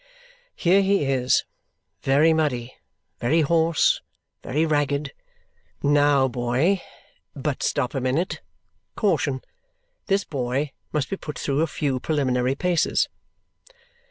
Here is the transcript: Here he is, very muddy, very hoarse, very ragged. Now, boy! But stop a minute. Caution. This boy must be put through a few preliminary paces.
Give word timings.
Here 0.55 0.81
he 0.81 1.03
is, 1.05 1.45
very 2.01 2.33
muddy, 2.33 2.75
very 3.19 3.41
hoarse, 3.41 4.01
very 4.41 4.65
ragged. 4.65 5.13
Now, 5.83 6.27
boy! 6.27 6.81
But 7.35 7.61
stop 7.61 7.93
a 7.93 8.01
minute. 8.01 8.41
Caution. 8.95 9.43
This 10.07 10.23
boy 10.23 10.71
must 10.91 11.11
be 11.11 11.17
put 11.17 11.37
through 11.37 11.61
a 11.61 11.67
few 11.67 11.99
preliminary 11.99 12.55
paces. 12.55 13.09